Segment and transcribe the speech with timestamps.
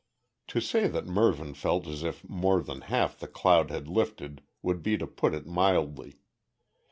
[0.47, 4.81] To say that Mervyn felt as if more than half the cloud had lifted would
[4.81, 6.15] be to put it mildly.